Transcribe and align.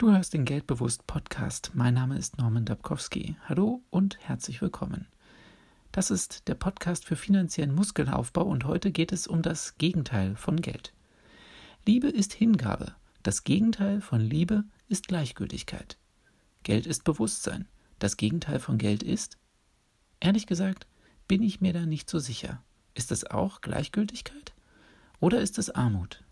Du 0.00 0.10
hörst 0.10 0.32
den 0.32 0.46
Geldbewusst 0.46 1.06
Podcast. 1.06 1.72
Mein 1.74 1.92
Name 1.92 2.16
ist 2.16 2.38
Norman 2.38 2.64
Dabkowski. 2.64 3.36
Hallo 3.46 3.82
und 3.90 4.18
herzlich 4.18 4.62
willkommen. 4.62 5.06
Das 5.92 6.10
ist 6.10 6.48
der 6.48 6.54
Podcast 6.54 7.04
für 7.04 7.16
finanziellen 7.16 7.74
Muskelaufbau 7.74 8.44
und 8.44 8.64
heute 8.64 8.92
geht 8.92 9.12
es 9.12 9.26
um 9.26 9.42
das 9.42 9.76
Gegenteil 9.76 10.36
von 10.36 10.62
Geld. 10.62 10.94
Liebe 11.84 12.08
ist 12.08 12.32
Hingabe. 12.32 12.94
Das 13.22 13.44
Gegenteil 13.44 14.00
von 14.00 14.22
Liebe 14.22 14.64
ist 14.88 15.06
Gleichgültigkeit. 15.06 15.98
Geld 16.62 16.86
ist 16.86 17.04
Bewusstsein. 17.04 17.68
Das 17.98 18.16
Gegenteil 18.16 18.58
von 18.58 18.78
Geld 18.78 19.02
ist? 19.02 19.36
Ehrlich 20.18 20.46
gesagt, 20.46 20.86
bin 21.28 21.42
ich 21.42 21.60
mir 21.60 21.74
da 21.74 21.84
nicht 21.84 22.08
so 22.08 22.18
sicher. 22.18 22.62
Ist 22.94 23.12
es 23.12 23.30
auch 23.30 23.60
Gleichgültigkeit? 23.60 24.54
Oder 25.20 25.42
ist 25.42 25.58
es 25.58 25.68
Armut? 25.68 26.24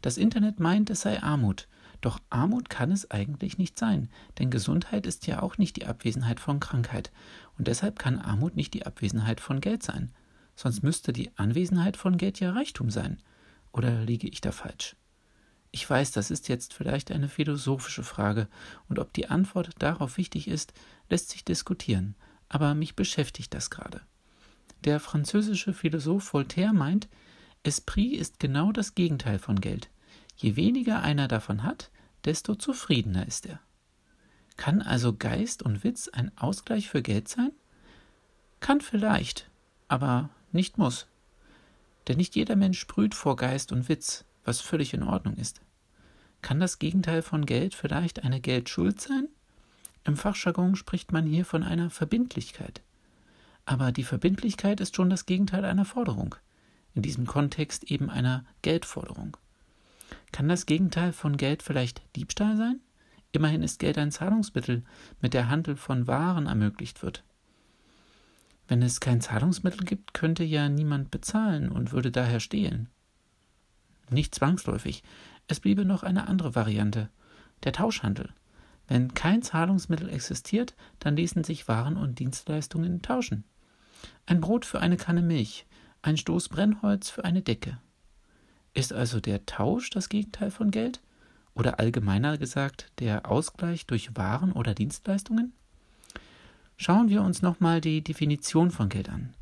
Das 0.00 0.16
Internet 0.16 0.60
meint, 0.60 0.90
es 0.90 1.00
sei 1.00 1.20
Armut, 1.20 1.66
doch 2.00 2.20
Armut 2.30 2.70
kann 2.70 2.90
es 2.90 3.10
eigentlich 3.10 3.58
nicht 3.58 3.78
sein, 3.78 4.08
denn 4.38 4.50
Gesundheit 4.50 5.06
ist 5.06 5.26
ja 5.26 5.42
auch 5.42 5.58
nicht 5.58 5.76
die 5.76 5.86
Abwesenheit 5.86 6.40
von 6.40 6.60
Krankheit, 6.60 7.12
und 7.58 7.68
deshalb 7.68 7.98
kann 7.98 8.18
Armut 8.18 8.56
nicht 8.56 8.72
die 8.74 8.86
Abwesenheit 8.86 9.40
von 9.40 9.60
Geld 9.60 9.82
sein. 9.82 10.12
Sonst 10.56 10.82
müsste 10.82 11.12
die 11.12 11.30
Anwesenheit 11.36 11.96
von 11.96 12.16
Geld 12.16 12.40
ja 12.40 12.52
Reichtum 12.52 12.90
sein. 12.90 13.18
Oder 13.72 14.04
liege 14.04 14.28
ich 14.28 14.40
da 14.40 14.52
falsch? 14.52 14.96
Ich 15.72 15.88
weiß, 15.88 16.10
das 16.10 16.30
ist 16.30 16.48
jetzt 16.48 16.74
vielleicht 16.74 17.12
eine 17.12 17.28
philosophische 17.28 18.02
Frage, 18.02 18.48
und 18.88 18.98
ob 18.98 19.12
die 19.12 19.28
Antwort 19.28 19.70
darauf 19.78 20.16
wichtig 20.16 20.48
ist, 20.48 20.72
lässt 21.08 21.30
sich 21.30 21.44
diskutieren, 21.44 22.16
aber 22.48 22.74
mich 22.74 22.96
beschäftigt 22.96 23.54
das 23.54 23.70
gerade. 23.70 24.00
Der 24.84 24.98
französische 24.98 25.72
Philosoph 25.72 26.32
Voltaire 26.32 26.72
meint, 26.72 27.08
Esprit 27.62 28.14
ist 28.14 28.40
genau 28.40 28.72
das 28.72 28.94
Gegenteil 28.94 29.38
von 29.38 29.60
Geld. 29.60 29.90
Je 30.40 30.56
weniger 30.56 31.02
einer 31.02 31.28
davon 31.28 31.64
hat, 31.64 31.90
desto 32.24 32.54
zufriedener 32.54 33.26
ist 33.26 33.44
er. 33.44 33.60
Kann 34.56 34.80
also 34.80 35.14
Geist 35.14 35.62
und 35.62 35.84
Witz 35.84 36.08
ein 36.08 36.32
Ausgleich 36.38 36.88
für 36.88 37.02
Geld 37.02 37.28
sein? 37.28 37.52
Kann 38.60 38.80
vielleicht, 38.80 39.50
aber 39.88 40.30
nicht 40.50 40.78
muss. 40.78 41.08
Denn 42.08 42.16
nicht 42.16 42.36
jeder 42.36 42.56
Mensch 42.56 42.78
sprüht 42.78 43.14
vor 43.14 43.36
Geist 43.36 43.70
und 43.70 43.90
Witz, 43.90 44.24
was 44.42 44.62
völlig 44.62 44.94
in 44.94 45.02
Ordnung 45.02 45.36
ist. 45.36 45.60
Kann 46.40 46.58
das 46.58 46.78
Gegenteil 46.78 47.20
von 47.20 47.44
Geld 47.44 47.74
vielleicht 47.74 48.24
eine 48.24 48.40
Geldschuld 48.40 48.98
sein? 48.98 49.28
Im 50.04 50.16
Fachjargon 50.16 50.74
spricht 50.74 51.12
man 51.12 51.26
hier 51.26 51.44
von 51.44 51.62
einer 51.62 51.90
Verbindlichkeit. 51.90 52.80
Aber 53.66 53.92
die 53.92 54.04
Verbindlichkeit 54.04 54.80
ist 54.80 54.96
schon 54.96 55.10
das 55.10 55.26
Gegenteil 55.26 55.66
einer 55.66 55.84
Forderung, 55.84 56.34
in 56.94 57.02
diesem 57.02 57.26
Kontext 57.26 57.84
eben 57.84 58.08
einer 58.08 58.46
Geldforderung. 58.62 59.36
Kann 60.32 60.48
das 60.48 60.66
Gegenteil 60.66 61.12
von 61.12 61.36
Geld 61.36 61.62
vielleicht 61.62 62.02
Diebstahl 62.16 62.56
sein? 62.56 62.80
Immerhin 63.32 63.62
ist 63.62 63.78
Geld 63.78 63.98
ein 63.98 64.10
Zahlungsmittel, 64.10 64.82
mit 65.20 65.34
der 65.34 65.48
Handel 65.48 65.76
von 65.76 66.06
Waren 66.06 66.46
ermöglicht 66.46 67.02
wird. 67.02 67.24
Wenn 68.68 68.82
es 68.82 69.00
kein 69.00 69.20
Zahlungsmittel 69.20 69.84
gibt, 69.84 70.14
könnte 70.14 70.44
ja 70.44 70.68
niemand 70.68 71.10
bezahlen 71.10 71.70
und 71.70 71.92
würde 71.92 72.10
daher 72.10 72.40
stehlen. 72.40 72.88
Nicht 74.10 74.34
zwangsläufig. 74.34 75.02
Es 75.48 75.60
bliebe 75.60 75.84
noch 75.84 76.02
eine 76.02 76.28
andere 76.28 76.54
Variante, 76.54 77.08
der 77.64 77.72
Tauschhandel. 77.72 78.32
Wenn 78.88 79.14
kein 79.14 79.42
Zahlungsmittel 79.42 80.08
existiert, 80.08 80.74
dann 80.98 81.16
ließen 81.16 81.44
sich 81.44 81.68
Waren 81.68 81.96
und 81.96 82.18
Dienstleistungen 82.18 83.02
tauschen. 83.02 83.44
Ein 84.26 84.40
Brot 84.40 84.64
für 84.64 84.80
eine 84.80 84.96
Kanne 84.96 85.22
Milch, 85.22 85.66
ein 86.02 86.16
Stoß 86.16 86.48
Brennholz 86.48 87.10
für 87.10 87.24
eine 87.24 87.42
Decke. 87.42 87.78
Ist 88.72 88.92
also 88.92 89.20
der 89.20 89.46
Tausch 89.46 89.90
das 89.90 90.08
Gegenteil 90.08 90.50
von 90.50 90.70
Geld? 90.70 91.00
Oder 91.54 91.80
allgemeiner 91.80 92.38
gesagt 92.38 92.92
der 93.00 93.30
Ausgleich 93.30 93.86
durch 93.86 94.16
Waren 94.16 94.52
oder 94.52 94.74
Dienstleistungen? 94.74 95.52
Schauen 96.76 97.08
wir 97.08 97.22
uns 97.22 97.42
nochmal 97.42 97.80
die 97.80 98.02
Definition 98.02 98.70
von 98.70 98.88
Geld 98.88 99.08
an. 99.08 99.34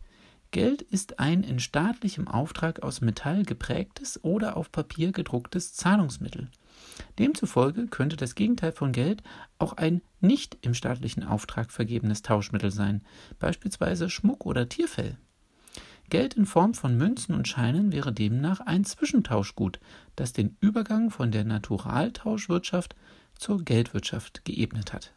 Geld 0.51 0.81
ist 0.81 1.21
ein 1.21 1.43
in 1.43 1.61
staatlichem 1.61 2.27
Auftrag 2.27 2.83
aus 2.83 3.03
Metall 3.03 3.43
geprägtes 3.43 4.25
oder 4.25 4.57
auf 4.57 4.73
Papier 4.73 5.13
gedrucktes 5.13 5.75
Zahlungsmittel. 5.75 6.49
Demzufolge 7.19 7.87
könnte 7.87 8.17
das 8.17 8.35
Gegenteil 8.35 8.73
von 8.73 8.93
Geld 8.93 9.23
auch 9.59 9.75
ein 9.75 10.01
nicht 10.21 10.57
im 10.63 10.73
staatlichen 10.73 11.23
Auftrag 11.23 11.71
vergebenes 11.71 12.23
Tauschmittel 12.23 12.71
sein, 12.71 13.03
beispielsweise 13.39 14.09
Schmuck 14.09 14.47
oder 14.47 14.69
Tierfell. 14.69 15.19
Geld 16.11 16.35
in 16.35 16.47
Form 16.47 16.75
von 16.75 16.97
Münzen 16.97 17.35
und 17.35 17.49
Scheinen 17.49 17.93
wäre 17.93 18.13
demnach 18.13 18.61
ein 18.61 18.85
Zwischentauschgut, 18.85 19.79
das 20.17 20.33
den 20.33 20.57
Übergang 20.61 21.11
von 21.11 21.31
der 21.31 21.45
Naturaltauschwirtschaft 21.45 22.97
zur 23.37 23.63
Geldwirtschaft 23.63 24.45
geebnet 24.45 24.93
hat. 24.93 25.13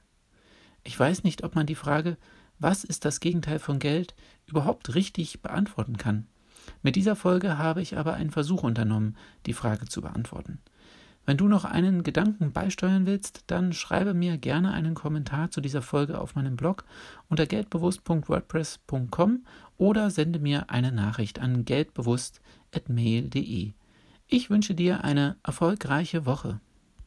Ich 0.84 1.00
weiß 1.00 1.24
nicht, 1.24 1.44
ob 1.44 1.56
man 1.56 1.66
die 1.66 1.76
Frage, 1.76 2.18
was 2.60 2.84
ist 2.84 3.06
das 3.06 3.20
Gegenteil 3.20 3.60
von 3.60 3.80
Geld, 3.80 4.16
überhaupt 4.48 4.94
richtig 4.94 5.42
beantworten 5.42 5.98
kann. 5.98 6.28
Mit 6.84 6.96
dieser 6.96 7.16
Folge 7.16 7.58
habe 7.58 7.82
ich 7.82 7.98
aber 7.98 8.14
einen 8.14 8.32
Versuch 8.32 8.64
unternommen, 8.64 9.18
die 9.46 9.54
Frage 9.54 9.86
zu 9.86 10.02
beantworten. 10.02 10.60
Wenn 11.26 11.38
du 11.38 11.48
noch 11.48 11.66
einen 11.66 12.04
Gedanken 12.04 12.52
beisteuern 12.52 13.06
willst, 13.06 13.44
dann 13.48 13.74
schreibe 13.74 14.14
mir 14.14 14.38
gerne 14.38 14.74
einen 14.74 14.96
Kommentar 14.96 15.52
zu 15.52 15.62
dieser 15.62 15.82
Folge 15.82 16.20
auf 16.20 16.36
meinem 16.36 16.56
Blog 16.56 16.84
unter 17.30 17.46
geldbewusst.wordpress.com 17.46 19.46
oder 19.78 20.10
sende 20.10 20.40
mir 20.40 20.70
eine 20.70 20.92
Nachricht 20.92 21.40
an 21.40 21.64
geldbewusst.mail.de. 21.64 23.74
Ich 24.28 24.50
wünsche 24.50 24.74
dir 24.74 25.04
eine 25.04 25.36
erfolgreiche 25.44 26.26
Woche. 26.26 26.60